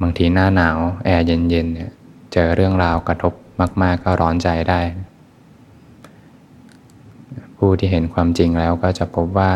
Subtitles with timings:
[0.00, 1.90] บางทีหน้าหนาวแอร์เย็นๆเนี่ย
[2.32, 3.32] เจอเรื่องราวกระทบ
[3.82, 4.80] มาก ๆ ก็ร้อนใจได้
[7.56, 9.52] ผู้ที่เห็นความจริงแล้วก็จะพบว่า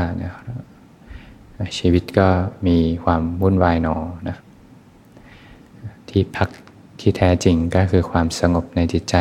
[1.79, 2.29] ชีวิตก็
[2.67, 3.97] มีความวุ่นวายหนอ
[4.29, 4.37] นะ
[6.09, 6.49] ที่พัก
[7.01, 9.17] ที่แท้จริงก็คือความสงบในจิตใจ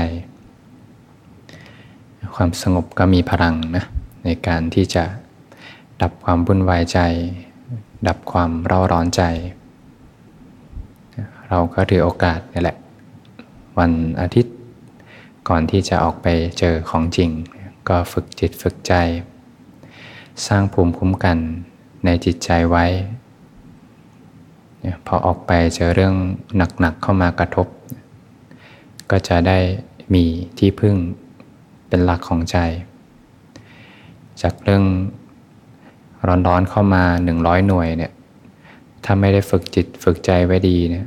[2.43, 3.83] ความสงบก็มีพลังนะ
[4.25, 5.03] ในการที่จะ
[6.01, 6.99] ดับความวุ่นวายใจ
[8.07, 9.21] ดับความเร่าร้อนใจ
[11.49, 12.77] เราก็ถือโอกาสนี่แหละ
[13.79, 14.55] วันอาทิตย์
[15.49, 16.27] ก่อนที่จะออกไป
[16.59, 17.29] เจอของจริง
[17.89, 18.93] ก็ฝึกจิตฝึกใจ
[20.47, 21.37] สร้างภูมิคุ้มกัน
[22.05, 22.85] ในจิตใจไว้
[25.05, 26.15] พอออกไปเจอเรื่อง
[26.79, 27.67] หนักๆเข้ามากระทบ
[29.11, 29.59] ก็จะได้
[30.13, 30.23] มี
[30.59, 30.97] ที่พึ่ง
[31.91, 32.57] เป็นหลักของใจ
[34.41, 34.83] จากเรื่อง
[36.47, 38.11] ร้อนๆเข้ามาหนึ่งร้อยหน่วยเนี่ย
[39.05, 41.05] ถ้าไม่ได้ฝึกจิตฝึกใจไว้ดีเนี่ย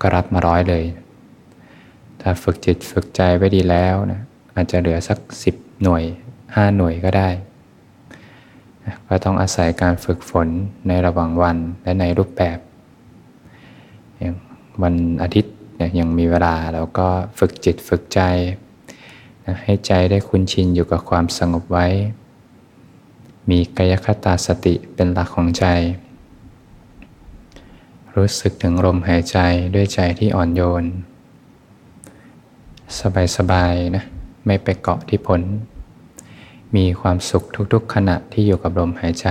[0.00, 0.84] ก็รับมาร้อยเลย
[2.20, 4.20] ถ้าฝึกจิตฝึกใจไว้ดีแล้วนะ
[4.54, 6.02] อาจจะเหลือสักสิบหน่วย
[6.54, 7.28] ห้าหน่วยก็ได้
[9.08, 10.48] ก็ต้องอาศัยการฝึกฝน
[10.88, 12.58] ในระหว่างวันและในรูปแบบ
[14.18, 14.34] อย่าง
[14.82, 15.54] วันอาทิตย์
[15.98, 18.20] ยังมีเวลาเราก็ฝึกจิตฝึกใจ
[19.62, 21.86] ให้ใจได้คุ้นชินอยู่กับความสงบไว้
[23.50, 25.64] มีกายคตาสติเป็นหลักของใจ
[28.16, 29.38] รู้สึกถึงลมหายใจ
[29.74, 30.84] ด้วยใจที่อ่อนโยน
[33.36, 34.04] สบายๆนะ
[34.46, 35.40] ไม่ไปเกาะที่ผล
[36.76, 39.28] มีความสุขทุกๆ ขณะที่อยู่กับลมหายใจ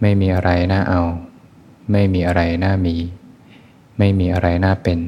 [0.00, 1.02] ไม่มีอะไรน่าเอา
[1.92, 2.96] ไม่มีอะไรน่ามี
[3.98, 4.98] ไม่มีอะไรน่าเป็น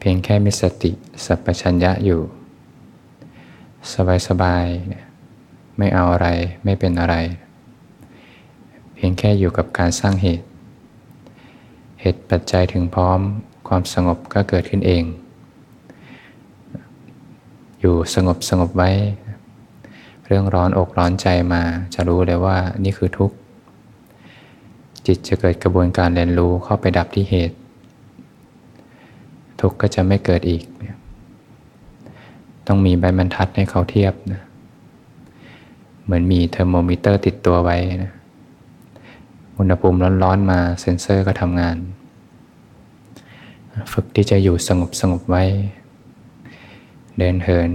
[0.00, 0.92] เพียงแค่มีสติ
[1.24, 2.20] สัพพัญญะอยู่
[4.28, 6.28] สบายๆไม่เอาอะไร
[6.64, 7.14] ไม่เป็นอะไร
[8.94, 10.46] เพียงแค่อยู่กับการสร้างเหตุ
[12.00, 13.20] เหตุปัจจัยถึงพร้อม
[13.68, 15.04] ความสงบก็เกิดขึ้นเอง
[17.80, 18.90] อยู่สงบสงบไว้
[20.26, 21.62] เรื่องร้อนอกร้อนใจมา
[21.94, 23.36] จะรู้เลยว่านี่คือทุกข์
[25.06, 27.56] จิตจะเกิดกระบวนการเรียนรู้เข้าไปดับที่เหตุ
[29.60, 30.64] ทุกข์ก็จะไม่เกิดอีก
[32.66, 34.42] ต้องมีไม้บรรทัดให้เขาเทียบนะ
[36.04, 38.12] เหมือนมีเทอร์โมมิเตอร์ติดตัวไว้นะ
[39.58, 41.76] อุณหภูมิร้อนๆมาเซ็นเซอร์ก็ทำงาน
[43.92, 45.44] ฝึกที่จะอยู่สงบสงบไว้
[47.18, 47.70] เดินเหิน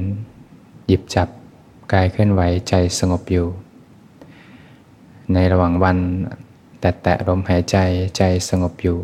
[0.88, 1.28] หยิบจับ
[1.94, 3.47] กายเคลื่อนไหวใจสงบอยู่
[5.34, 5.97] ในระหว่างวัน
[6.79, 7.78] แตะแตะลมหายใจ
[8.18, 8.97] ใจสงบอยู่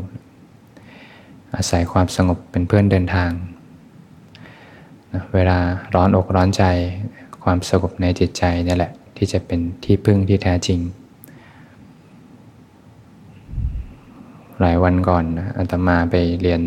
[1.56, 3.32] อาศัยความสงบเป็นเพื่อนเดินทาง
[5.34, 5.58] เวลา
[5.94, 6.64] ร้อนอกร้อนใจ
[7.44, 10.80] ความสงบในจิตใจนี่แหละ ที่จะเป็นที่พึ่งที่แท้จริง
[14.60, 15.24] หลายวันก่อน
[15.58, 16.62] อาตมาไปเรียน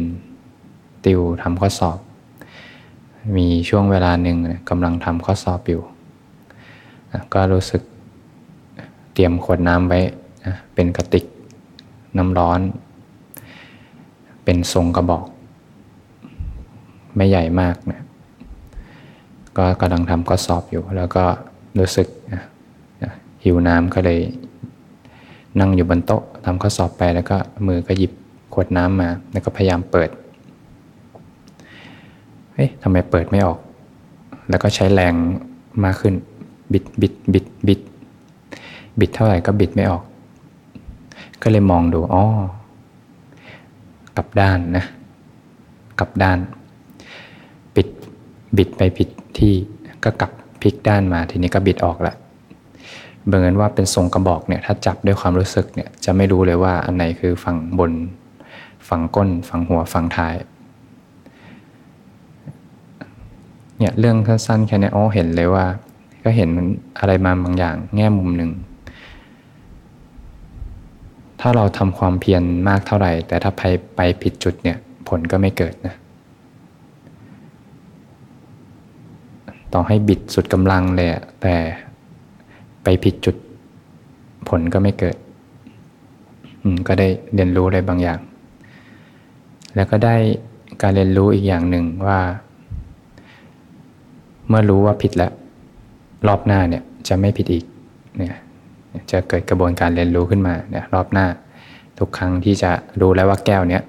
[1.04, 1.98] ติวทำข้อสอบ
[3.36, 4.38] มีช่วงเวลาหนึ่ง
[4.70, 5.82] กำลังทำข้อสอบอยู่
[7.34, 7.82] ก็รู้สึก
[9.14, 10.00] เตรียมขวดน้ำไว้
[10.74, 11.24] เป็นกระติก
[12.16, 12.60] น้ำร้อน
[14.44, 15.26] เป็นทรงกระบอก
[17.16, 18.00] ไม่ใหญ่มากนะ
[19.58, 21.24] ก็กำลังทำข้อสอบอยู่ แล้วก็
[21.78, 22.08] รู้สึก
[23.44, 24.20] หิวน้ำก็เลย
[25.60, 27.36] นั่งอยู่บนโต๊ะทำข้อสอบไปแล้วก็
[27.66, 28.12] มือก็หยิบ
[28.54, 30.10] ขวดน้ำมา แล้วก็พยายามเปิด
[32.54, 33.58] เฮ้ยทำไมเปิดไม่ออก
[34.48, 35.14] แล้วก็ใช้แรง
[35.84, 36.14] มากขึ้น
[36.72, 37.80] บิดบิดบิดบิด
[38.98, 40.02] บิดเท่าไหร่ก็บิดไม่ออก
[41.42, 42.24] ก็เลยมองดูอ๋อ
[44.16, 44.84] กลับด้านนะ
[45.98, 46.38] กลับด้าน
[47.76, 47.88] ปิด
[48.56, 49.08] บิดไปผิด
[49.38, 49.54] ที่
[50.04, 50.30] ก็กลับ
[50.60, 52.14] พลิกด้านมาทีนี้ก็บิดออกละ
[53.28, 57.92] เบังเอิญว่าเป็นทรงกระบอกเนี่ยถ้าจับด้วยความรู้สึกเนี่ยจะไม่รู้เลยว่าอันไหนคือฝั่งบน
[58.88, 60.34] ฝั่งก้น ฝั่งหัวฝั่งท้าย
[63.78, 65.64] เนี่ยเรื่องสั้นๆแค่นี้อ๋อเห็นเลยว่า
[66.24, 66.66] ก็เห็นมัน
[66.98, 68.50] อะไรมาบางอย่างแง่มุมหนึ่ง
[71.46, 73.62] ถ้าเราทำความเพียรมากเท่าไหร่ แต่ถ้าไป
[73.96, 74.76] ไปผิดจุดเนี่ย
[75.08, 75.94] ผลก็ไม่เกิดนะ
[79.72, 81.08] ต่อให้บิดสุดกำลังเลย
[81.42, 81.56] แต่
[82.84, 83.36] ไปผิดจุด
[84.48, 85.16] ผลก็ไม่เกิด
[86.88, 88.18] ก็ได้เรียนรู้อะไรบางอย่าง
[89.74, 90.16] แล้วก็ได้
[90.82, 92.20] การเรียนรู้อีกอย่างหนึ่งว่า
[94.48, 95.32] เมื่อรู้ว่าผิดแล้ว
[96.26, 97.64] รอบหน้าเนี่ยจะไม่ผิดอีก
[98.18, 98.40] เนี่ย
[99.12, 101.26] จะเกิดกระบวนการเรียนรู้ขึ้นมาเนี่ยรอบหน้า
[101.98, 102.70] ทุกครั้งที่จะ
[103.00, 103.82] รู้แล้วว่าแก้วเนี้ย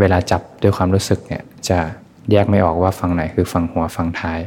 [0.00, 1.78] เวลาจับด้วยความรู้สึกเนี่ยจะ
[2.30, 4.40] แยกไม่ออกว่าฝั่งไหนคือฝั่งหัวฝั่งท้าย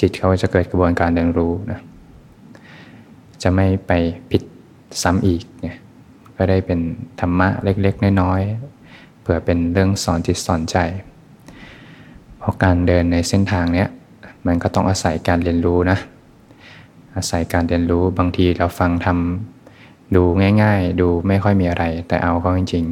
[0.00, 1.80] จิตเขาจะเกิดกระบวนการเรียนรู้นะ
[3.42, 3.92] จะไม่ไป
[4.30, 4.42] ผิด
[5.02, 5.76] ซ้ำอีกเนี่ย
[6.36, 6.80] ก็ได้เป็น
[7.20, 10.76] ธรรมะเล็กๆ น้อยๆเผื่อเป็นเรื่องสอนจิตสอนใจ
[12.38, 13.88] เพราะการเดินในเส้นทางเนี้ย
[14.46, 15.98] มันก็ต้องอาศัยการเรียนรู้นะ
[17.16, 20.22] อาศัยการเรียนรู้บางทีเราฟังทำดู
[20.62, 22.84] ง่าย ๆ ดูไม่ค่อยมีอะไร แต่เอาเข้าจริง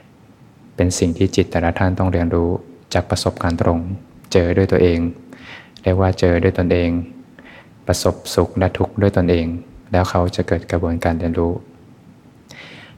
[0.00, 2.50] ๆ เป็นสิ่งที่จิตแต่ละท่านต้องเรียนรู้
[2.94, 3.78] จากประสบการณ์ตรง
[4.32, 4.98] เจอด้วยตัวเอง
[5.82, 6.90] เรียกว่าเจอด้วยตนเอง
[7.86, 9.46] ประสบสุขและทุกข์ด้วยตนเอง
[9.92, 11.52] แล้วเขาจะเกิดกระบวนการเรียนรู้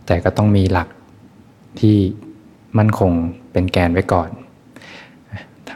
[0.07, 0.89] แต่ก็ต้องมีหลัก
[1.81, 1.97] ที่
[2.79, 3.13] มั่นคง
[3.53, 4.31] เป็นแกนไว้ก่อน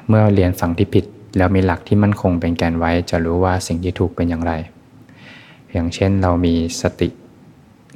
[0.09, 1.05] เมื่อเรียนฝั่งที่ผิด
[1.37, 4.53] แล้วมีหลักที่มั่นคงเป็นแกนไว้จะรู้ว่าสิ่งที่ถูกเป็นอย่างไร
[5.73, 7.09] อย่างเช่นเรามีสติ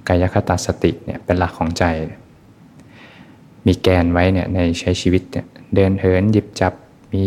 [0.08, 1.84] กายคตาสติเนี่ยเป็นหลักของใจ
[3.66, 6.72] มีแกนไว้เนี่ยในใช้ชีวิตเนี่ยเดินเหินหยิบจับ
[7.12, 7.24] มี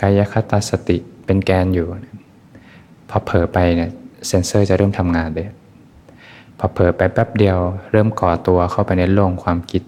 [0.00, 0.96] กายคตาสติ
[1.26, 1.86] เป็นแกนอยู่
[3.08, 3.90] พอเผลอไปเนี่ย
[4.26, 5.48] เซนเซอร์จะเริ่มทำงานเลย
[6.58, 7.58] พอเผลอไปแป๊บเดียว
[7.92, 9.82] เริ่มก่อตัวเข้าไปในโลกความคิด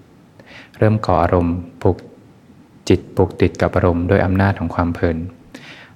[0.79, 1.97] เริ่มก่ออารมณ์ผูก
[2.91, 5.17] จิตผูกติดกับอารมณ์ด้วยอำนาจของความเพลิน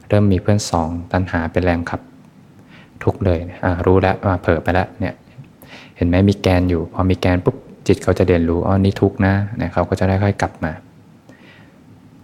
[0.09, 2.01] เริ่มมีเพื่อนสองตัณหาเป็นแรงขับ
[3.03, 3.39] ทุกเลย
[3.87, 5.15] รู้แล้วว่าเผลอไปแล้วเนี่ย
[5.97, 7.57] เห็นไหมมีแกนอยู่ พอมีแกนปุ๊บ
[7.87, 10.73] จิตเขาจะเรียนรู้อ๋อนี่ทุกนะเนี่ยเขาก็จะได้ค่อยกลับมา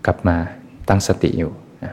[0.06, 0.36] กลับมา
[0.88, 1.50] ตั้งสติอยู่
[1.84, 1.92] นะ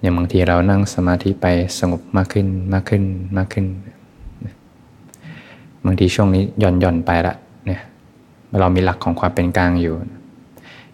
[0.00, 1.46] อย่างบางทีเรานั่งสมาธิไป
[1.78, 3.02] สงบมากขึ้นมากขึ้น
[3.36, 3.66] มากขึ้น
[5.86, 7.34] บางทีช่วงนี้หย่อนหย่อนไปละ
[7.66, 7.80] เนี่ย
[8.60, 9.94] เรามีหลักของความเป็นกลางอยู่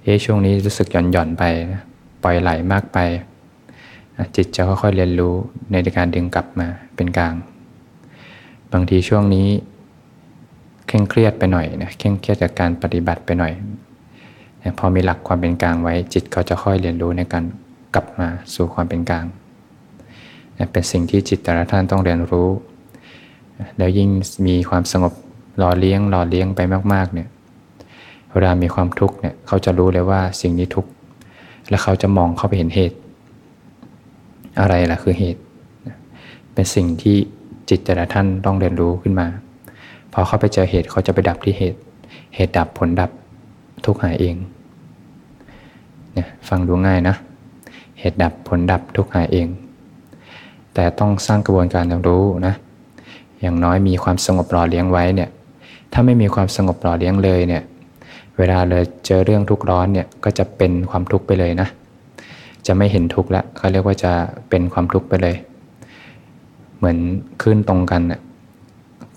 [0.07, 1.83] เอ๊ช่วงนี้รู้สึกหย่อนหย่อนไปนะ
[2.23, 2.99] ปล่อยไหลมากไป
[4.37, 5.35] จิตจะค่อยๆเรียนรู้
[5.71, 7.35] ในการดึงกลับมาเป็นกลาง
[8.73, 9.49] บางทีช่วงนี้
[10.87, 13.53] เคร่งเครียดไปหน่อยนะเคร่งเครียดจากการปฏิบัติไปหน่อย
[14.79, 17.45] พอมีหลักความเป็นกลางไว้ จิตเขาจะค่อยเรียนรู้ในการ
[17.95, 19.25] กลับมาสู่ความเป็นกลาง
[20.73, 22.49] เป็นสิ่งที่จิตแต่ละท่านต้องเรียนรู้
[23.77, 24.09] แล้วยิ่ง
[24.47, 25.13] มีความสงบ
[25.59, 26.61] หล่อเลี้ยงหล่อเลี้ยงไป
[26.93, 27.29] มากๆเนี่ย
[28.37, 30.91] เวลามีความทุกข์เนี่ยเขาจะรู้เลยว่าสิ่งนี้ทุกข์
[31.69, 32.97] และเขาจะมองเข้าไปเห็นเหตุ
[34.61, 35.41] อะไรล่ะคือเหตุ
[36.55, 37.17] เป็นสิ่งที่
[37.69, 39.27] จิตแต่ละท่านต้องเรียนรู้ขึ้นมา
[40.13, 41.79] พอเขาไปเจอเหตุเขาจะไปดับที่เหตุ
[42.35, 43.11] เหตุดับผลดับ
[43.85, 44.37] ทุกหายเอง
[46.13, 47.17] เนี่ยฟังดูง่ายนะ
[48.01, 49.49] เหตุดับผลดับทุกหายเอง
[50.75, 52.55] แต่ต้องสร้างกระบวนการเรียนรู้นะ
[53.41, 55.29] อย่างน้อยมีความสงบหล่อเลี้ยงไว้เนี่ย
[55.93, 57.63] ถ้าไม่มีความสงบหล่อเลี้ยงเลยเนี่ย
[58.39, 61.69] เวลาเลยเจอเรื่องทุกข์ร้อนเนี่ยก็จะเป็นความทุกข์ไปเลยนะ
[62.67, 64.13] จะไม่เห็นทุกข์แล้วเขาเรียกว่าจะ
[64.49, 65.37] เป็นความทุกข์ไปเลย
[66.79, 66.99] เหมือน
[67.43, 68.21] ขึ้นตรงกันน่ะ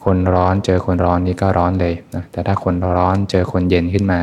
[0.03, 4.19] คนร้อนเจอคนร้อนนี่ก็ร้อนเลยนะแต่ถ้าคนร้อนเจอคนเย็นขึ้นมา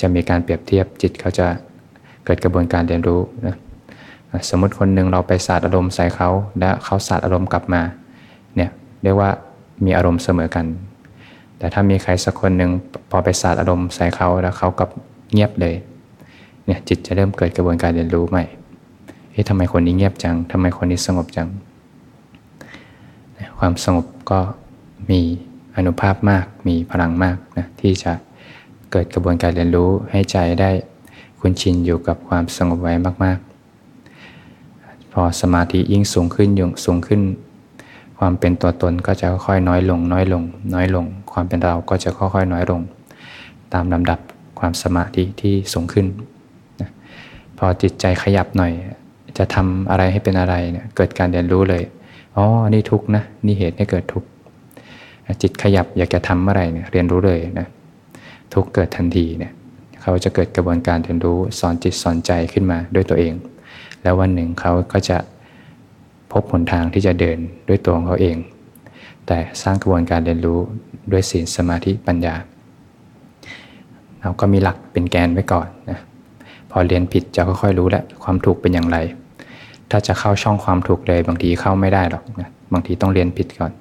[0.00, 1.46] จะมีการเปรียบเทียบจิตเขาจะ
[2.24, 3.56] เกิดกระบวนการเรียนรู้นะ
[4.48, 7.82] สมมติคนหนึ่งเราไปสาดอารมณ์ใส่เขาแล้วเขาสาดอารมณ์กลับมา
[8.56, 8.70] เนี่ย
[9.02, 9.30] เรียกว่า
[9.84, 10.66] มีอารมณ์เสมอกัน
[11.62, 12.70] แต่ถ้ามีใครสักคนหนึ่ง
[13.10, 14.88] พอไปสาดอารมณ์ใส่เขาแล้วเขากับ
[15.32, 15.74] เงียบเลย
[16.66, 18.44] เนี่ยจิตจะเริ่มเกิดกระบวนการเรียนรู้ใหม่
[19.32, 21.48] เฮ้ยทำไมคนนี้เงียบจังทำไมคนนี้สงบจัง
[23.58, 24.40] ความสงบก็
[25.10, 25.20] มี
[25.76, 28.12] อนุภาพมากมีพลังมากนะที่จะ
[28.90, 30.70] เกิดกระบวนการเรียนรู้ให้ใจได้
[31.38, 32.92] คุ้นชินอยู่กับความสงบไว้
[33.24, 33.38] มาก
[34.24, 37.20] ๆ พอสมาธิยิ่งสูงขึ้นยิ่งสูงขึ้น
[38.18, 40.42] ความเป็นตัวตนก็จะค่อยน้อยลง น้อยลง
[40.76, 42.80] น้อยลง ความเป็นเราก็จะค่อยๆน้อยลง
[43.74, 44.20] ตามลำดับ
[44.58, 46.06] ความสมาธิที่สูงขึ้น
[47.58, 48.72] พอจิตใจขยับหน่อย
[49.38, 51.82] จะทำอะไรให้เป็นอะไรเนี่ยเกิดการเรียนรู้เลย
[52.36, 54.24] อ๋อนี่ทุกนะนี่เหตุให้เกิดทุก
[55.42, 57.66] จิตขยับอยากจะทำอะไรเนี่ยเรียนรู้เลยนะ
[58.54, 59.52] ทุกเกิดทันทีเนี่ย
[60.02, 63.34] เขาจะเกิดกระบวนการเรียนรู้สอนจิตสอนใจขึ้นมาด้วยตัวเอง
[64.02, 65.18] แล้ววันหนึ่งเขาก็จะ
[66.32, 68.36] พบหนทางที่จะเดินด้วยตัวของเขาเอง
[69.26, 70.58] แต่สร้างกระบวนการเรียนรู้
[71.12, 72.34] ด้วยศีลสมาธิปัญญา
[74.20, 75.98] เราก็มีหลักเป็นแกนไว้ก่อนนะ
[76.70, 78.98] พอเรียนผิดจะค่อยๆรู้แล้วความถูกเป็นอย่างไร
[79.90, 83.72] ถ้าจะเข้าช่องความถูกเลย บางทีเข้าไม่ได้หรอกนะบางทีต้องเรียนผิดก่อน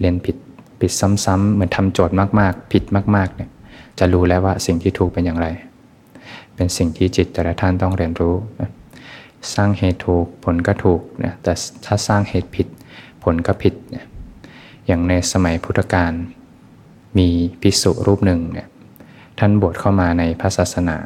[0.00, 0.36] เรียนผิด
[0.80, 0.92] ผิด
[1.24, 2.84] ซ้ำๆเหมือนทำโจทย์มากๆ ผิด
[3.16, 3.50] มากๆเนี่ย
[3.98, 5.46] จะรู้แล้วว่าสิ่งที่ถูกเป็นอย่างไร
[6.54, 8.70] เป็นสิ่งที่จิตแต่ละท่านต้องเรียนรู้นะ
[9.54, 11.52] สร้างเหตุถูกผลก็ถูกนะแต่
[11.84, 12.66] ถ้าสร้างเหตุผิด
[13.22, 14.04] ผลก็ผิดนะ
[14.86, 16.12] อย่างในสมัยพุทธกาล
[17.18, 17.28] มี
[17.60, 18.68] ภิกษุรูปหนึ่งเนี่ย
[19.38, 20.96] ท่านบวชเข้ามาในพระศาสนา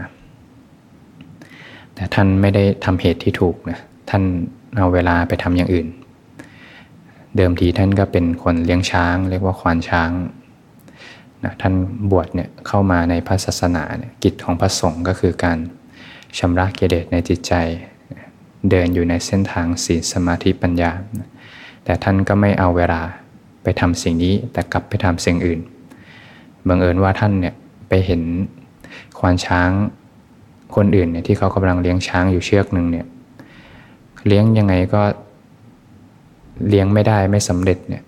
[1.95, 3.79] แต่ท่านไม่ได้ทำเหตุที่ถูกนะ
[4.11, 4.23] ท่าน
[4.77, 5.89] เอาเวลาไปทำอย่างอื่น
[7.37, 10.11] เดิมทีท่านก็เป็นคนเลี้ยงช้าง เรียกว่าควานช้าง
[11.45, 11.75] นะท่าน
[12.11, 15.59] บวชเนี่ยเข้ามาในพระศาสนาเนี่ยกิจของพระสงฆ์ก็คือการ
[16.39, 17.55] ชำระกิเลสในจิตใจ
[18.71, 20.93] เดินอยู่ในเส้นทางศีลสมาธิปัญญา
[21.85, 23.03] แต่ท่านก็ไม่เอาเวลา
[23.69, 25.61] ไปทำสิ่งนี้แต่กลับไปทำสิ่งอื่น
[26.69, 27.55] บังเอิญว่าท่านเนี่ย
[27.89, 28.23] ไปเห็น
[29.19, 29.71] ควานช้าง
[30.77, 33.07] คนอื่นเนี่ยที่เขากำลังเลี้ยงช้างอยู่เชือกหนึ่งเนี่ย
[34.27, 35.03] เลี้ยงยังไงก็
[36.69, 38.03] เลี้ยงไม่ได้ไม่สำเร็จเนี่ย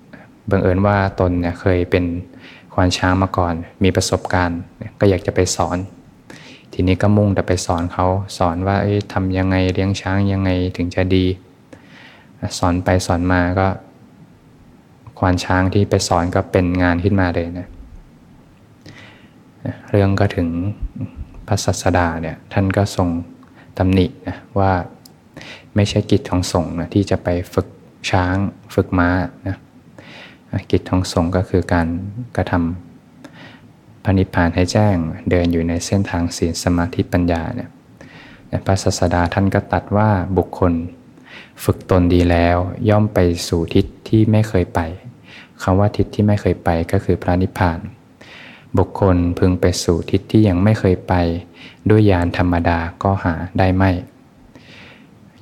[0.51, 2.05] บังเอิญว่าตนเนี่ยเคยเป็น
[2.75, 4.61] ควานช้างมาก่อน มีประสบการณ์
[5.01, 5.79] ก็อยากจะไปสอน
[6.73, 8.07] ทีนี้ก็มุ่งแต่ไปสอนเขา
[8.39, 8.77] สอนว่า
[9.13, 11.25] ทำยังไงเลี้ยงช้างยังไงถึงจะดี
[12.59, 13.67] สอนไปสอนมาก็
[15.21, 17.69] ควานช้างที่ไปสอนก็เป็นงานขึ้นมาเลยนะ
[19.91, 20.49] เรื่องก็ถึง
[21.47, 23.09] พระสัสดาเนี่ยท่านก็ทรง
[23.79, 24.73] ตำหนินะว่า
[25.75, 27.67] ไม่ใช่กิจของสงฆ์นะที่จะไปฝึก
[28.11, 28.37] ช้าง
[28.75, 29.11] ฝึกม้า
[29.49, 29.57] นะ
[30.71, 31.89] กิจของสงฆ์ก็คือการ
[32.37, 34.97] กระทำพระนิพพานให้แจ้ง
[35.31, 37.71] เดินอยู่ในเส้นทางศีลสมาธิปัญญาเนี่ย
[38.67, 40.73] พระศาสดาท่านก็ตัดว่าบุคคล
[41.65, 42.57] ฝึกตนดีแล้ว
[42.89, 44.81] ย่อมไปสู่ทิศที่ไม่เคยไป
[45.63, 47.79] คำว่าทิศที่ไม่เคยไปก็คือพระนิพพาน
[48.79, 51.15] บุคคลพึงไปสู่ทิศที่ยังไม่เคยไป
[51.91, 53.91] ด้วยยานธรรมดาก็หาได้ไม่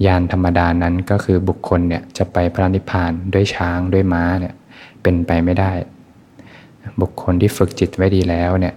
[0.07, 4.55] ยานธรรมดานั้นก็คือบุคคลเนี่ยจะไปพระนิพพานด้วยช้างด้วยม้าเนี่ย
[5.03, 5.73] เป็นไปไม่ได้
[7.01, 8.75] บุคคลที่ฝึกจิตไว้ดีแล้วเนี่ย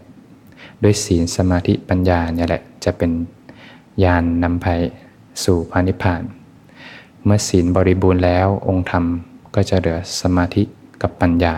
[0.84, 3.12] ด้วยศีลสมาธิปัญญาเนี่ยแหละจะเป็น
[4.04, 4.68] ยานนำไป
[5.44, 6.22] สู่พระนิพพาน
[7.26, 9.06] เมื่อศีลบริบูรณ์แล้วองค์ธรรม
[9.56, 10.64] ก็จะเหลือสมาธิ
[11.02, 11.54] กับปัญญา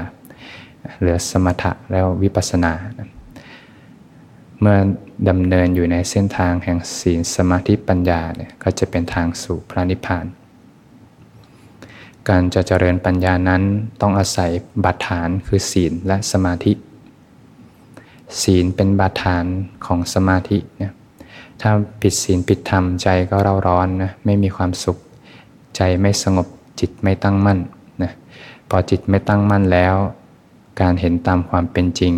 [0.99, 2.73] เหลือสมถะแล้ววิปัสสนา
[4.59, 4.77] เมื่อ
[5.29, 10.25] ดำเนินอยู่ในเส้นทางแห่งศีลสมาธิปัญญาเนี่ยก็จะเป็นทางสู่พระนิพพาน
[12.29, 13.63] การจะเจริญปัญญานั้น
[14.01, 14.51] ต้องอาศัย
[14.83, 16.73] บาดฐานคือศีลและสมาธิ
[18.41, 19.45] ศีลเป็นบาดฐาน
[19.85, 20.93] ของสมาธิเนี่ย
[21.61, 21.69] ถ้า
[22.01, 24.97] ปิดศีลปิดธรรมใจก็เร่าร้อนนะไม่มีความสุข
[25.75, 26.47] ใจไม่สงบ
[26.79, 27.59] จิตไม่ตั้งมั่น
[28.75, 29.95] อจิตไม่ตั้งมั่นแล้ว
[30.81, 32.13] การเห็นตามความเป็นจริง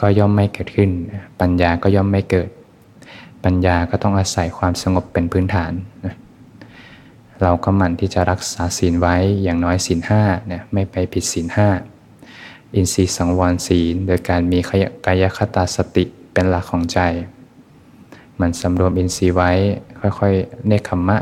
[0.00, 0.90] ก็ย่อมไม่เกิดขึ้น
[1.40, 2.48] ปัญญาก็ย่อมไม่เกิด
[3.44, 5.72] ปัญญาก็ต้องอาศัยความสงบเป็นพื้นฐาน
[6.04, 6.14] นะ
[7.42, 11.68] เราก็หมั่นที่จะรักษาศีลไว้อย่างน้อยศีลห้าเนี่ยไม่ไปผิดศีลห้า
[12.74, 14.58] อินทรีย์สังวรศีล โดยการมี
[15.06, 17.00] กายคตาสติเป็นหลักของใจ
[18.40, 19.50] มันสำรวมอินทรีย์ไว้
[20.18, 21.18] ค่อยๆ เนคขมมะ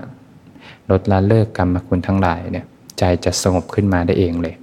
[0.90, 2.66] ลดละเลิกกรรมคุณทั้งหลายเนี่ย
[2.98, 4.54] ใจจะสงบขึ้นมาได้เองเลย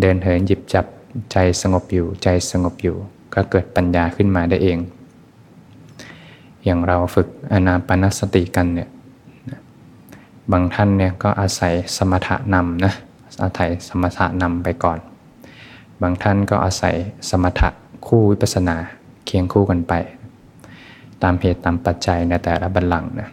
[0.00, 0.86] เดินเหินหยิบจับ
[1.32, 2.96] ใจสงบอยู่ ใจสงบอยู่
[3.34, 4.78] ก็เกิดปัญญาขึ้นมาได้เอง
[6.64, 8.88] อย่างเราฝึกอนาปนสติกันเนี่ย
[10.52, 12.92] บางท่านเนี่ยก็อาศัยสมถะนำนะ
[13.42, 14.98] อาศัยสมถะนำไปก่อน
[16.02, 16.94] บางท่านก็อาศัย
[17.30, 17.68] สมถะ
[18.06, 18.76] คู่วิปัสนา
[19.26, 19.92] เคียงคู่กันไป
[21.22, 23.28] ตามเหตุตามปัจจัยในแต่ละบัลลังก์นะ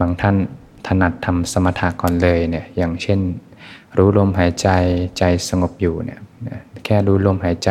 [0.00, 0.36] บางท่าน
[0.86, 3.20] ถนัดทำสมถะก่อนเลยเนี่ยอย่างเช่น
[3.96, 4.68] รู้ลมหายใจ
[5.18, 6.20] ใจสงบอยู่เนี่ย
[6.84, 7.70] แค่รู้ลมหายใจ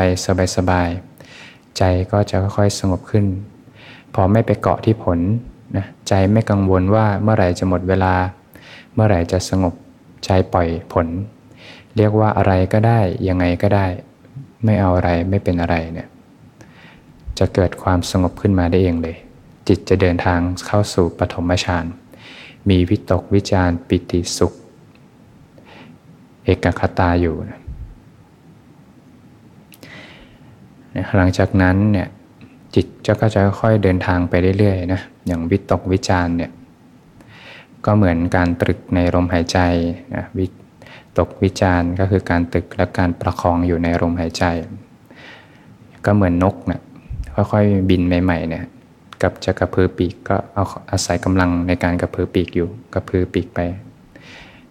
[0.56, 3.26] สบายๆใจก็จะค่อยๆสงบขึ้น
[4.14, 5.20] พอไม่ไปเกาะที่ผล
[5.78, 8.14] นะใจไม่กังวลว่าเมื่อไหร่จะหมดเวลา
[8.94, 9.74] เมื่อไหร่จะสงบ
[10.26, 11.08] ใจปล่อยผล
[11.98, 13.86] เรียกว่าอะไรก็ได้ยังไงก็ได้
[14.66, 16.08] ไม่เอาอะไรไม่เป็นอะไรเนี่ย
[17.40, 19.18] จะเกิดความสงบขึ้นมาได้เองเลย
[19.68, 21.86] จิตจะเดินทางเข้าสู่ปฐมฌาน
[22.70, 24.54] มีวิตกวิจารปิติสุข
[26.44, 27.60] เอกคตาอยู่นะ
[31.18, 32.08] หลังจากนั้นเนี่ย
[32.76, 36.52] จิตจะก็จะค่อยเดินทางไปเรื่อยๆนะอย่างวิตกวิจารเนี่ย
[37.86, 39.60] ก็เหมือนการตรึกในลมหายใจ
[40.16, 40.48] นะวิ
[41.18, 44.44] ตกวิจารก็คือการตรึกและการประคองอยู่ในลมหายใจ
[46.06, 46.82] ก็เหมือนนกนะ
[47.52, 48.64] ค่อยๆบินใหม่ๆเนี่ย
[49.22, 53.60] กับจะกระพือปีกก็เอาอาศัยกำลังในการกระพือปีกอยู่กระพือปีกไป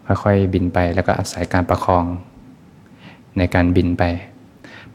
[0.07, 2.05] ค่อยๆบินไปแล้วก็อาศัยการประคอง
[3.39, 4.03] ในการบินไป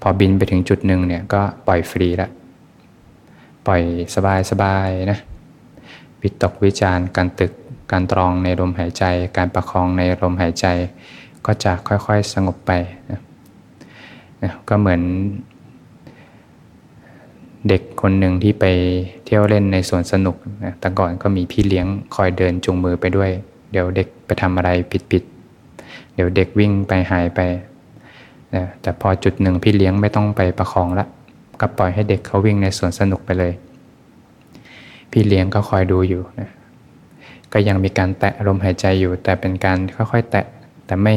[0.01, 2.29] พอบินไปถึงจุดหนึ่งเนี่ยก็ปล่อยฟรีละ
[3.67, 3.81] ปล่อย
[4.51, 5.19] สบายๆนะ
[6.21, 7.53] วิตกวิจารการตึก
[7.91, 9.03] การตรองในลมหายใจ
[9.37, 10.67] การประคองในลมหายใจ
[11.45, 12.71] ก็จะค่อยๆสงบไป
[13.11, 13.21] นะ
[14.43, 15.01] นะก็เหมือน
[17.67, 18.65] เด็กคนหนึ่งที่ไป
[19.25, 20.35] เที่ยวเล่นในสวนสนุก
[20.65, 23.29] นะแต่ก่อนก็มีพี่เลี้ยงคอยเดินจูงมือไปด้วย
[23.71, 24.69] เดี๋ยวเด็กไปทำอะไร
[25.11, 27.39] ผิดๆเดี๋ยวเด็กวิ่งไปหายไป
[28.55, 31.05] นะแต่พอจุดหนึ่งพี่เลี้ยงไม่ต้องไปประคองละ
[31.61, 33.53] ก็ปล่อยให้เด็กเขาวิ่งในสวนสนุกไปเลย
[35.11, 36.49] พี่เลี้ยงก็คอยดูอยู่นะ
[37.53, 40.45] ก็ยังมีการแตะลมหายใจอยู่ แต่เป็นการค่อยๆแตะ
[40.85, 41.13] แต่ไม่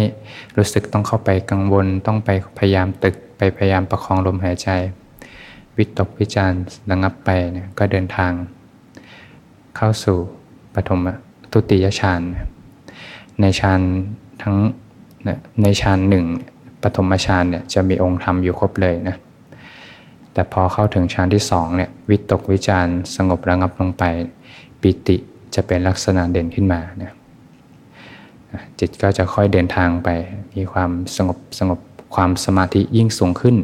[0.56, 4.68] รู้สึกต้องเข้าไปกังวลต้องไปพยายามตึกไปพยายามประคองลมหายใจ
[5.78, 6.52] วิตกวิจาร
[6.90, 8.32] ระงับไปเนี่ยก็เดินทาง
[9.76, 10.18] เข้าสู่
[10.74, 11.00] ปฐม
[11.52, 12.20] ทุติยฌาน
[13.40, 13.80] ในฌาน
[14.42, 14.56] ทั้ง
[15.62, 16.24] ในฌานหนึ่ง
[16.82, 19.16] ปฐมฌานเนี่ยจะมีองค์ธรรมอยู่ครบเลยนะ
[20.32, 22.86] แต่พอเข้าถึงฌานที่สองเนี่ยวิตกวิจาร
[23.16, 24.04] สงบระงับลงไป
[24.80, 25.16] ปิติ
[25.54, 27.04] จะเป็นลักษณะเด่นขึ้นมาน
[28.78, 30.08] จิตก็จะค่อยเดินทางไป
[30.54, 31.78] มีความสงบสงบ
[32.14, 33.56] ความสมาธิยิ่งสูงขึ้น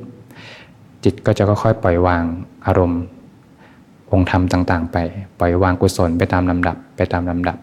[1.11, 2.25] จิตก็จะค่อยๆปล่อยวาง
[2.67, 3.03] อารมณ์
[4.13, 4.97] องค์ธรรมต่าง ๆ ไป
[5.39, 7.57] ปล่อยวางกุศลไปตามลำดับไปตามลำดับ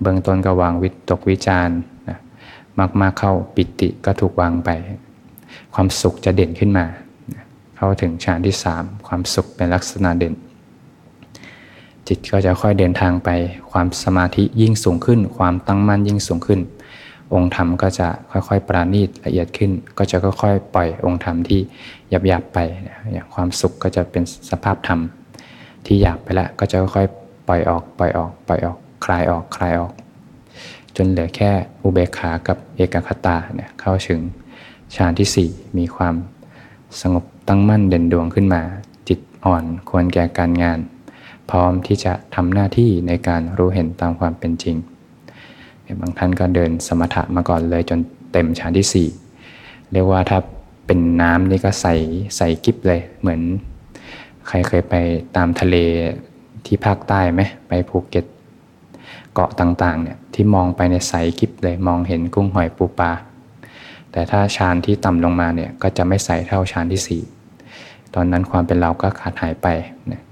[0.00, 1.68] เบื้องต้นก็วางวิตกวิจาร
[3.00, 4.70] มากๆเข้าปิติก็ถูกวางไป
[5.74, 6.84] ความสุขจะเด่นขึ้นมา
[7.76, 10.34] เข้าถึงฌานที่สามความสุขเป็นลักษณะเด่น
[12.08, 13.28] จิตก็จะค่อยเดินทางไป
[13.70, 16.60] ความสมาธิยิ่งสูงขึ้น ความตั้งมั่นยิ่งสูงขึ้น
[17.34, 21.60] องค์ธรรมก็จะค่อยๆ ปราณีตละเอียดขึ้น ก็จะค่อยๆ ปล่อยองค์ธรรมที่
[22.10, 22.58] หยาบๆไป
[23.12, 25.00] อย่างความสุขก็จะเป็นสภาพธรรม
[25.86, 29.92] ที่หยาบไปแล้วก็จะค่อยๆ ปล่อยออก ปล่อยออก ปล่อยออก คลายออก คลายออก
[30.96, 31.50] จนเหลือแค่
[31.82, 34.20] อุเบกขากับเอกคตาเนี่ยเข้าถึง
[34.94, 36.14] ฌานที่ 4 มีความ
[37.00, 38.62] สงบตั้งมั่นเด่นดวงขึ้นมา
[39.08, 40.78] จิตอ่อนควรแก่การงาน
[41.50, 44.76] พร้อมที่จะทำหน้าที่ในการรู้เห็นตามความเป็นจริง
[46.00, 48.00] บางท่านก็เดินสมถะมาก่อนเลยจน
[48.32, 49.08] เต็มฌานที่
[49.52, 50.38] 4 เรียกว่าถ้า
[50.86, 51.86] เป็นน้ำนี่ก็ใส
[52.36, 53.40] ใสกิบเลย เหมือน
[54.48, 54.94] ใครเคยไป
[55.36, 55.76] ตามทะเล
[56.66, 58.24] ที่ภาคใต้ไหมไปภูเก็ต
[59.34, 63.12] เกาะต่างๆเนี่ยที่มองไปในใสกิบเลยมองเห็นกุ้งหอยปูปลา
[64.12, 67.22] แต่ถ้าฌานที่ต่ำลงมาเนี่ยก็จะไม่ใสเท่าฌานที่
[67.64, 69.66] 4 ตอนนั้นความเป็นเราก็ขาดหายไป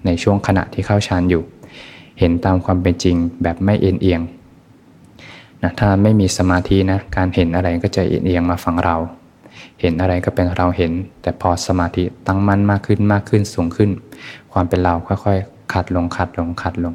[0.05, 1.43] ในช่วงขณะที่เข้าฌานอยู่
[2.19, 4.21] เห็นตามความเป็นจริงแบบไม่เอ็นเอียง
[5.63, 8.97] นะถ้าไม่มีสมาธินะการเห็นอะไรก็จะเอียงมาฝั่งเรา
[9.81, 10.93] เห็นอะไรก็เป็นเราเห็น
[11.23, 13.91] แต่พอสมาธิตั้งมั่นมากขึ้นมากขึ้นสูงขึ้น
[14.53, 16.95] ความเป็นเราค่อยๆขัดลงขัดลงขัดลง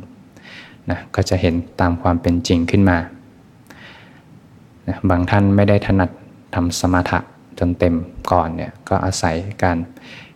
[0.90, 2.98] นะก็จะเห็นตามความเป็นจริงขึ้นมา
[4.88, 6.10] นะบางท่านไม่ได้ถนัด
[6.56, 7.20] ทำสมถะ
[7.60, 7.96] จนเต็ม
[8.32, 9.78] ก่อนเนี่ยก็อาศัยการ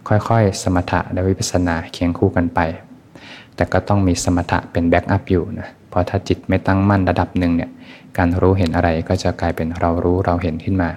[0.08, 2.60] ค่อยๆ สมถะและวิปัสสนาเคียงคู่กันไป
[3.56, 7.70] แต่ก็ต้องมีสมถะเป็นแบ็กอัพอยู่นะเพราะถ้าจิตไม่ตั้งมั่นระดับหนึ่งเนี่ย
[8.18, 10.90] การรู้เห็นอะไรก็จะกลายเป็นเรารู้เราเห็นขึ้นมา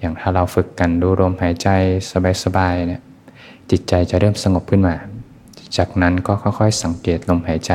[0.00, 1.68] อย่างถ้าเราฝึกกันดูลมหายใจ
[2.44, 3.02] สบายๆเนี่ย
[3.70, 4.94] จิตใจจะเริ่มสงบขึ้นมา
[5.76, 7.72] จากนั้นก็ค่อยๆ สังเกตลมหายใจ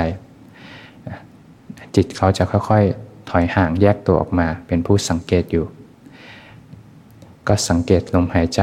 [1.96, 5.66] จิตเขาจะค่อยๆ ถอยห่างแยกตัวออกมา เป็นผู้สังเกตอยู่
[7.48, 8.62] ก็สังเกตลมหายใจ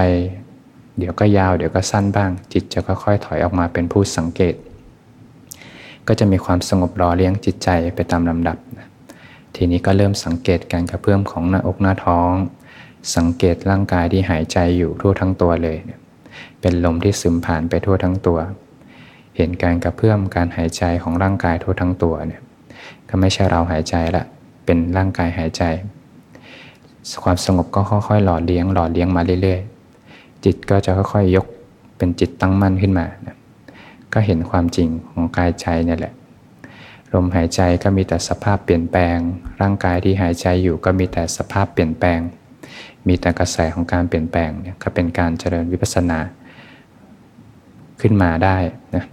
[0.98, 4.54] เดี๋ยวก็ยาวเดี๋ยวก็สั้นบ้าง จิตจะค่อยๆ ถอยออกมาเป็นผู้สังเกต
[6.08, 8.88] ก็จะมีความสงบรอเลี้ยงจิตใจไปตามลำดับนะ
[9.56, 12.32] ทีนี้ก็เริ่มสังเกตการกระเพื่อมของหน้าอกหน้าท้อง
[13.16, 15.76] สังเกตร่างกายที่หายใจอยู่ทั่วทั้งตัวเลย
[16.60, 18.38] เป็นลมที่ซึมผ่านไปทั่วทั้งตัว
[19.36, 22.42] เห็นการกระเพื่อมการหายใจของร่างกายทั่วทั้งตัวเนี่ย
[23.08, 24.24] ก็ไม่ใช่เราหายใจละ
[24.64, 25.62] เป็นร่างกายหายใจ
[27.22, 31.46] ความสงบก็ค่อยๆ หล่อเลี้ยงหล่อเลี้ยงมาเรื่อยๆ จิตก็จะค่อยๆ ยก
[31.96, 33.06] เป็นจิตตั้งมั่นขึ้นมา
[34.12, 36.14] ก็เห็นความจริงของกายใจนี่แหละ
[37.16, 39.16] ลมหายใจก็มีแต่สภาพเปลี่ยนแปลง
[39.60, 42.20] ร่างกายที่หายใจอยู่ก็มีแต่สภาพเปลี่ยนแปลง
[43.08, 46.18] มีแต่กระแสของการเปลี่ยนแปลงเนี่ยก็เป็นการเจริญวิปัสสนา
[48.00, 48.56] ขึ้นมาได้
[48.94, 49.04] นะ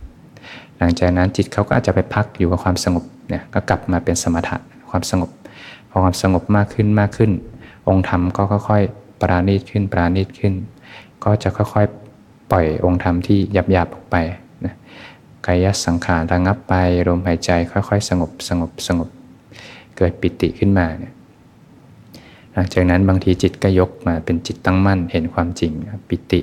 [0.78, 4.58] หลังจากนั้นจิตเขาก็อาจจะไปพักอยู่กับความสงบเนี่ยก็กลับมาเป็นสมถะ
[4.90, 5.30] ความสงบ
[5.90, 7.32] พอความสงบมากขึ้นมากขึ้น
[7.88, 10.54] องค์ธรรมก็ค่อยๆปราณีตขึ้นปราณีตขึ้น
[11.24, 14.16] ก็จะค่อยๆปล่อยองค์ธรรมที่หยาบๆออกไป
[15.48, 16.74] กายสังขารระงับไป
[17.08, 19.10] ลมหายใจค่อยๆ สงบสงบสงบ
[19.98, 21.14] เกิดปิติขึ้นมาเนี่ย
[22.54, 25.72] หลังจากนั้นบางทีจิตก็ยกมาเป็นจิตตั้งมั่นเห็นความจริง
[26.10, 26.42] ปิติ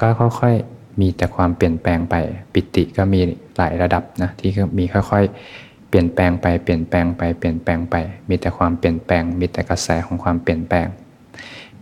[0.00, 0.06] ก็
[0.40, 2.14] ค่อยๆมีแต่ความเปลี่ยนแปลงไป
[2.52, 3.20] ปิติก็มี
[3.56, 7.96] หลายระดับนะที่มีค่อยๆ เปลี่ยนแปลงไปเปลี่ยนแปลงไปเปลี่ยนแปลงไป
[8.28, 10.86] มีแต่ความเปลี่ยนแปลง มีแต่กระแสของความเปลี่ยนแปลง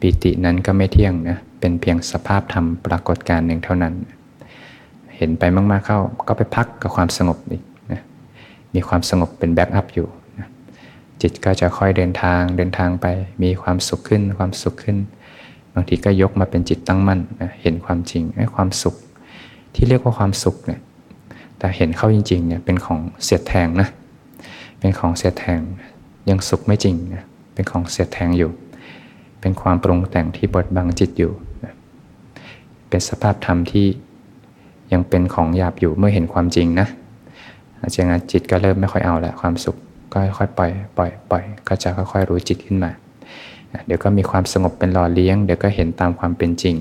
[0.00, 3.94] ปิตินั้นก็ไม่เที่ยงนะเป็นเพียงสภาพธรรมปรากฏการหนึ่งเท่านั้น
[5.16, 5.98] เห็นไปมาก ๆ เข้า
[6.28, 8.00] ก็ไปพักกับความสงบอีกนะ
[8.74, 10.48] มีความสงบเป็นแบ็กอัพอยู่นะ
[11.22, 13.06] จิตก็จะค่อยเดินทางเดินทางไป
[13.42, 14.96] มีความสุขขึ้น ความสุขขึ้น
[15.74, 18.94] บางทีก็ยกมาเป็นจิตตั้งมั่นนะเห็นความจริงไอ้ความสุข
[19.74, 20.80] ที่เรียกว่าความสุขเนี่ย
[21.58, 23.88] แต่เห็นเข้าจริงๆเนี่ยเป็นของเสียดแทงนะ
[24.78, 25.60] เป็นของเสียดแทง
[26.30, 27.24] ยังสุขไม่จริงนะ
[27.54, 28.50] เป็นของเสียดแทงอยู่
[29.40, 31.32] เป็นความปรุงแต่งที่บดบังจิตอยู่
[31.64, 31.74] นะ
[32.88, 33.86] เป็นสภาพธรรมที่
[34.92, 36.86] ยังเป็นของหยาบอยู่เมื่อเห็นความจริงนะ
[37.82, 39.76] อาจารย์จิตก็เริ่มไม่ค่อยเอาแล้วความสุข
[40.12, 42.90] ก็ค่อยปล่อยปล่อยปล่อยก็จะค่อยๆรู้จิตขึ้นมา
[43.86, 46.76] เดี๋ยวก็มีความสงบเป็นหล่อเลี้ยง เดี๋ยวก็เห็นตามความเป็นจริง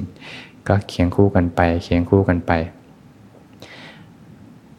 [0.67, 2.51] ก็เคียงคู่กันไป เคียงคู่กันไป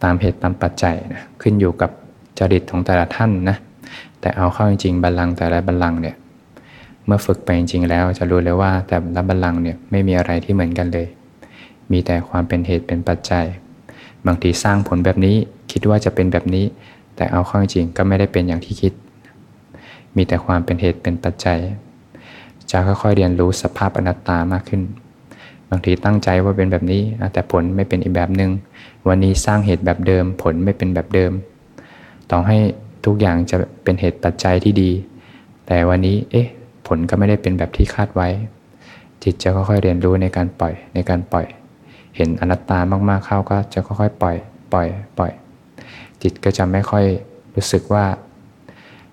[0.02, 1.90] ตามเหตุตามปัจจัยนะขึ้นอยู่กับ
[2.38, 3.56] จริตของแต่ละท่านนะ
[4.20, 6.16] แต่เอาเข้าจริงๆบัลลังก์แต่ละบัลลังก์เนี่ย
[7.06, 11.06] เมื่อฝึกไปจริงๆแล้วจะรู้เลยว่าแต่ละบัลลังก์เนี่ยไม่มีอะไรที่เหมือนกันเลย
[11.92, 13.46] มีแต่ความเป็นเหตุเป็นปัจจัย
[14.26, 15.36] บางทีสร้างผลแบบนี้
[15.72, 16.64] คิดว่าจะเป็นแบบนี้
[17.16, 18.92] แต่เอาข้าจริงก็ไม่ได้เป็นอย่างที่คิด
[20.16, 21.58] มีแต่ความเป็นเหตุเป็นปัจจัย
[22.70, 24.82] จะค่อยๆเรียนรู้สภาพอนัตตามากขึ้น
[25.70, 28.50] บางทีตั้งใจว่าเป็นแบบนี้ แต่ผลไม่เป็นอีกแบบหนึง่ง
[29.08, 31.32] วันนี้สร้างเหตุแบบเดิม ผลไม่เป็นแบบเดิม
[32.30, 32.58] ต้องให้
[33.04, 34.90] ทุกอย่างจะเป็นเหตุปัจจัยที่ดี
[35.66, 36.46] แต่วันนี้เอ๊ะ
[36.86, 38.28] ผลก็ไม่ได้เป็นแบบที่คาดไว้
[39.22, 41.46] จิตจะค่อยๆเรียนรู้ในการปล่อยในการปล่อย
[42.16, 44.36] เห็นอนัตตามากๆเข้าก็จะค่อยๆปล่อย
[44.72, 45.32] ปล่อยปล่อย
[46.22, 47.04] จิตก็จะไม่ค่อย
[47.54, 48.04] รู้สึกว่า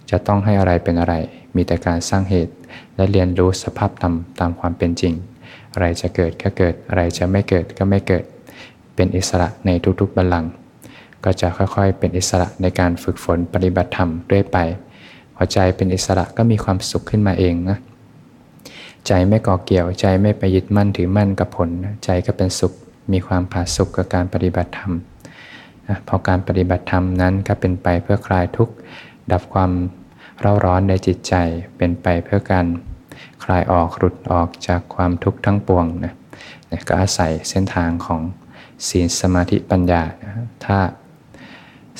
[0.10, 1.13] จะต้องให้อะไรเป็นอะไร
[1.56, 2.54] มีแต่การสร้างเหตุ
[2.96, 5.13] และเรียนรู้สภาพธรรมตามความเป็นจริง
[5.74, 8.24] อะไรจะเกิดก็เกิดอะไรจะไม่เกิดก็ไม่เกิด
[8.96, 10.52] เป็นอิสระในทุกๆบัลลังก์
[11.24, 14.58] ก็จะค่อยๆ เป็นอิสระในการฝึกฝนปฏิบัติธรรมเรื่อยไป
[15.36, 17.78] พอใจเป็นอิสระก็มีความสุขขึ้นมาเองนะ
[19.08, 21.70] ใจไม่ก่อเกี่ยวใจไม่ไปยึดมั่นถือมั่นกับผล
[22.06, 22.74] ใจก็เป็นสุข
[23.12, 24.94] มีความผาสุกกับการปฏิบัติธรรม
[25.88, 28.74] นะพอการปฏิบัติธรรมนั้นก็เป็นไปเพื่อคลายทุกข์
[29.32, 29.72] ดับความ
[30.39, 31.34] เร่าร้อนในจิตใจ
[31.78, 32.66] เป็นไปเพื่อการ
[33.44, 36.13] คลายออกหลุดออกจากความทุกข์ทั้งปวงนะ
[36.72, 38.22] นะก็อาศัยเส้นทางของ
[38.88, 40.32] ศีลสมาธิปัญญานะ
[40.66, 40.78] ถ้า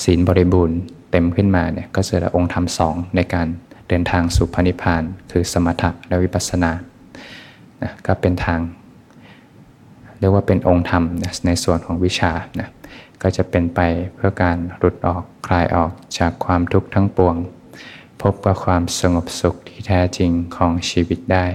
[0.04, 0.80] ศีลบริบูรณ์
[1.12, 3.48] เต็มขึ้นมาเนี่ยก็จะได้องค์ธรรมสองในการ
[3.88, 6.72] เดินทางสู่พระนิพพาน คือสมถะและวิปัสสนา
[7.84, 8.60] นะก็เป็นทาง
[10.20, 12.70] เรียกว่าเป็นองค์ธรรมนะในส่วนของวิชานะ
[13.22, 13.80] ก็จะเป็นไป
[14.16, 17.36] เพื่อการหลุดออกคลายออกจากความทุกข์ทั้งปวง
[18.22, 21.46] พบกับความสงบสุขที่แท้จริงของชีวิตได้